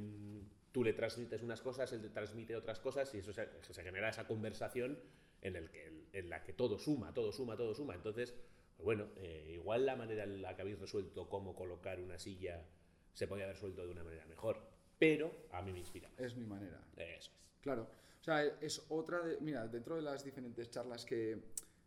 [0.77, 4.27] tú le transmites unas cosas, él te transmite otras cosas y eso se, genera esa
[4.27, 4.99] conversación
[5.41, 7.95] en, el que, en la que todo suma, todo suma, todo suma.
[7.95, 8.35] Entonces,
[8.75, 12.63] pues bueno, eh, igual la manera en la que habéis resuelto cómo colocar una silla
[13.11, 14.61] se podría haber resuelto de una manera mejor,
[14.99, 16.11] pero a mí me inspira.
[16.15, 16.79] Es mi manera.
[16.95, 17.31] Eso es.
[17.59, 17.89] Claro.
[18.21, 19.39] O sea, es otra de.
[19.41, 21.41] Mira, dentro de las diferentes charlas que,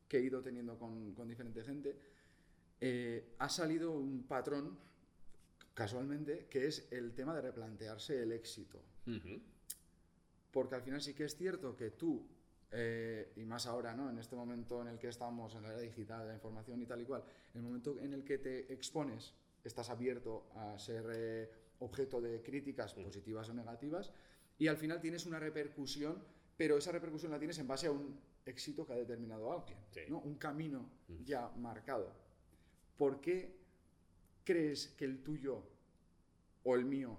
[0.09, 1.97] que he ido teniendo con, con diferente gente,
[2.81, 4.77] eh, ha salido un patrón,
[5.75, 8.81] casualmente, que es el tema de replantearse el éxito.
[10.51, 12.27] Porque al final sí que es cierto que tú,
[12.71, 14.11] eh, y más ahora, ¿no?
[14.11, 16.87] En este momento en el que estamos, en la era digital, de la información y
[16.87, 21.51] tal y cual, el momento en el que te expones, estás abierto a ser eh,
[21.81, 24.13] objeto de críticas positivas o negativas,
[24.59, 26.23] y al final tienes una repercusión,
[26.57, 30.21] pero esa repercusión la tienes en base a un éxito que ha determinado alguien, ¿no?
[30.21, 30.91] Un camino
[31.25, 32.13] ya marcado.
[32.97, 33.60] ¿Por qué
[34.45, 35.63] crees que el tuyo
[36.65, 37.17] o el mío,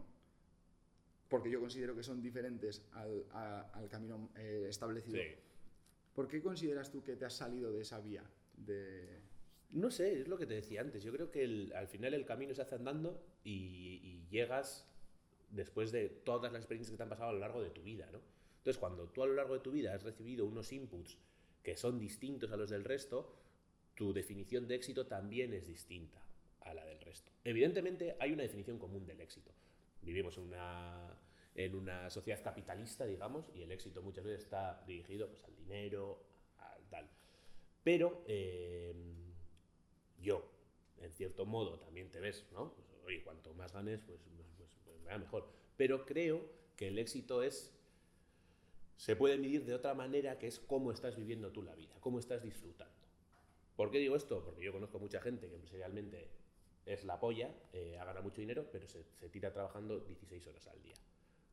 [1.30, 5.20] porque yo considero que son diferentes al, camino eh, establecido,
[6.14, 8.24] ¿por qué consideras tú que te has salido de esa vía?
[8.56, 9.20] De...
[9.72, 11.02] No sé, es lo que te decía antes.
[11.02, 14.88] Yo creo que al final el camino se hace andando y, llegas
[15.50, 18.10] después de todas las experiencias que te han pasado a lo largo de tu vida,
[18.12, 18.22] ¿no?
[18.58, 21.18] Entonces, cuando tú a lo largo de tu vida has recibido unos inputs
[21.64, 23.36] que son distintos a los del resto,
[23.96, 26.22] tu definición de éxito también es distinta
[26.62, 27.32] a la del resto.
[27.44, 29.52] Evidentemente hay una definición común del éxito.
[30.02, 31.18] Vivimos en una,
[31.56, 36.24] en una sociedad capitalista, digamos, y el éxito muchas veces está dirigido pues, al dinero,
[36.58, 37.10] al tal.
[37.84, 38.94] Pero eh,
[40.22, 40.50] yo,
[41.00, 42.74] en cierto modo, también te ves, ¿no?
[42.74, 45.48] Pues, oye, cuanto más ganes, pues, pues, pues, pues me va mejor.
[45.78, 46.42] Pero creo
[46.76, 47.76] que el éxito es
[49.02, 52.20] se puede medir de otra manera que es cómo estás viviendo tú la vida, cómo
[52.20, 52.94] estás disfrutando.
[53.76, 54.44] ¿Por qué digo esto?
[54.46, 56.28] Porque yo conozco mucha gente que empresarialmente
[56.86, 60.82] es la polla, eh, ha ganado mucho dinero, pero se, tira trabajando 16 horas al
[60.82, 60.96] día.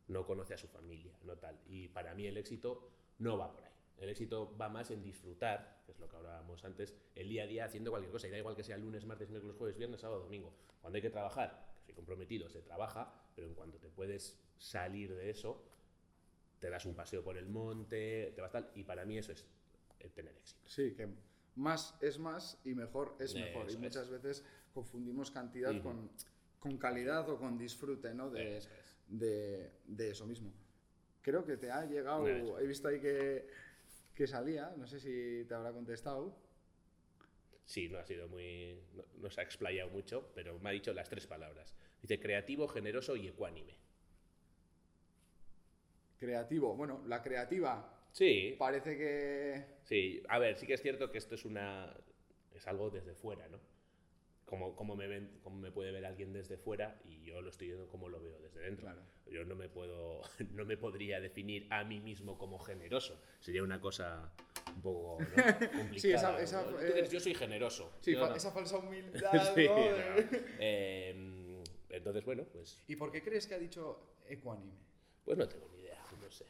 [0.09, 1.59] No conoce a su familia, no tal.
[1.67, 3.73] Y para mí el éxito no va por ahí.
[3.99, 7.47] El éxito va más en disfrutar, que es lo que hablábamos antes, el día a
[7.47, 8.29] día haciendo cualquier cosa.
[8.29, 10.55] Y da igual que sea lunes, martes, miércoles, jueves, viernes, sábado, domingo.
[10.81, 15.15] Cuando hay que trabajar, que estoy comprometido, se trabaja, pero en cuanto te puedes salir
[15.15, 15.65] de eso,
[16.59, 18.71] te das un paseo por el monte, te vas tal.
[18.75, 19.47] Y para mí eso es
[20.15, 20.63] tener éxito.
[20.67, 21.09] Sí, que
[21.59, 23.71] más es más y mejor es mejor.
[23.71, 26.11] y muchas veces confundimos cantidad con,
[26.59, 28.31] con, calidad o con disfrute ¿no?
[28.31, 28.69] de, eso
[29.09, 30.53] de, de, eso mismo.
[31.23, 32.27] Creo que te ha llegado,
[32.59, 33.49] he visto ahí que,
[34.15, 36.37] que, salía, no sé si te habrá contestado.
[37.65, 38.81] Sí, no ha sido muy.
[39.19, 41.75] No, se ha explayado mucho, pero me ha dicho las tres palabras.
[42.01, 43.77] Dice creativo, generoso y ecuánime.
[46.19, 48.57] Creativo, bueno, la creativa Sí.
[48.59, 49.65] Parece que.
[49.85, 51.95] Sí, a ver, sí que es cierto que esto es una.
[52.53, 53.61] es algo desde fuera, ¿no?
[54.49, 57.69] Como, como, me ven, como me puede ver alguien desde fuera y yo lo estoy
[57.69, 58.89] viendo como lo veo desde dentro.
[59.27, 60.23] Yo no me puedo.
[60.53, 63.21] no me podría definir a mí mismo como generoso.
[63.41, 64.33] Sería una cosa
[64.75, 65.19] un poco
[65.77, 65.99] complicada.
[65.99, 67.93] sí, esa, esa, eh, yo soy generoso.
[68.01, 69.55] Sí, esa falsa humildad.
[69.55, 69.67] sí,
[70.59, 72.83] em, entonces, bueno, pues.
[72.89, 74.73] ¿Y por qué crees que ha dicho ecuánime?
[75.25, 76.47] Pues no tengo ni idea, no sé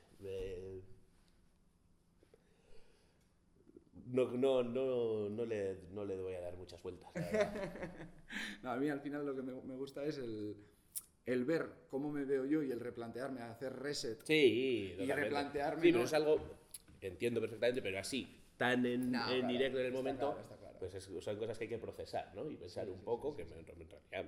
[4.13, 7.11] no, no, no, no, le, no le voy a dar muchas vueltas.
[8.63, 10.57] a mí al final lo que me, me gusta es el,
[11.27, 14.23] el, ver cómo me veo yo y el replantearme, hacer reset.
[14.25, 15.83] Sí, y replantearme.
[15.83, 16.39] Sí, pero es algo,
[17.01, 20.37] entiendo perfectamente, pero así, tan en, en directo en el momento,
[20.79, 22.51] pues son cosas que hay que procesar, ¿no?
[22.51, 24.25] Y pensar un poco, que me, en realidad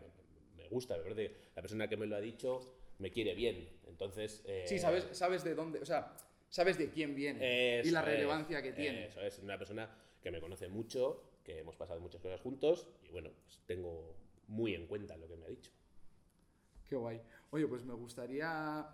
[0.57, 3.69] me, gusta, me parece la persona que me lo ha dicho me quiere bien.
[3.89, 4.43] Entonces.
[4.47, 5.81] Eh, sí, sabes, sabes de dónde.
[5.81, 6.15] O sea,
[6.51, 9.07] sabes de quién viene y la relevancia que tiene.
[9.07, 9.89] Eso es, una persona
[10.21, 14.15] que me conoce mucho, que hemos pasado muchas cosas juntos y bueno, pues tengo
[14.49, 15.71] muy en cuenta lo que me ha dicho.
[16.87, 17.23] Qué guay.
[17.51, 18.87] Oye, pues me gustaría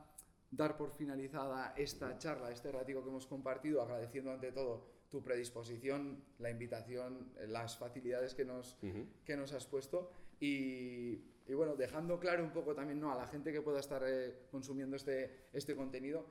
[0.50, 6.22] dar por finalizada esta charla, este ratico que hemos compartido, agradeciendo ante todo tu predisposición,
[6.38, 8.76] la invitación, las facilidades que nos,
[9.24, 13.12] que nos has puesto y, y, bueno, dejando claro un poco también ¿no?
[13.12, 16.26] a la gente que pueda estar eh, consumiendo este, este contenido,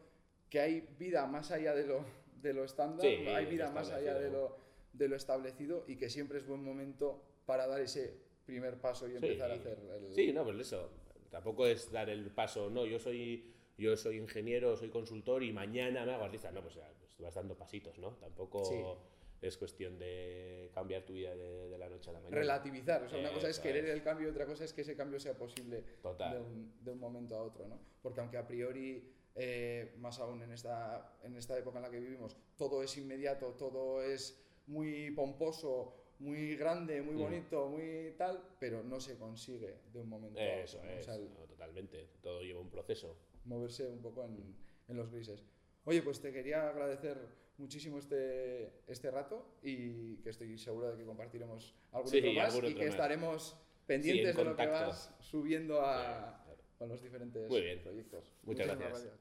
[0.56, 2.06] que hay vida más allá de lo,
[2.42, 4.56] de lo estándar, hay vida más allá de lo,
[4.94, 9.16] de lo establecido y que siempre es buen momento para dar ese primer paso y
[9.16, 10.14] empezar a hacer el...
[10.14, 10.92] Sí, no, pues eso.
[11.30, 16.06] Tampoco es dar el paso, no, yo soy, yo soy ingeniero, soy consultor y mañana
[16.06, 16.54] me hago artista.
[16.54, 18.12] No, pues ya, pues vas dando pasitos, ¿no?
[18.12, 19.02] Tampoco
[19.42, 22.38] es cuestión de cambiar tu vida de, la noche a la mañana.
[22.38, 24.96] Relativizar, o sea, una cosa es querer el cambio y otra cosa es que ese
[24.96, 27.78] cambio sea posible De, un, de, un, momento a otro, ¿no?
[28.02, 32.00] Porque aunque a priori, eh, más aún en esta, en esta época en la que
[32.00, 37.20] vivimos, todo es inmediato, todo es muy pomposo, muy grande, muy mm.
[37.20, 40.84] bonito, muy tal, pero no se consigue de un momento a otro.
[40.84, 41.10] Es,
[41.50, 43.18] totalmente, todo lleva un proceso.
[43.44, 44.56] Moverse un poco en,
[44.88, 45.44] en, los grises.
[45.84, 47.18] Oye, pues te quería agradecer
[47.58, 52.74] muchísimo este, este rato y que estoy seguro de que compartiremos algún otro más y
[52.74, 56.45] que estaremos pendientes de lo que vas subiendo a,
[56.78, 58.34] con los diferentes proyectos.
[58.44, 59.14] Muchas, gracias.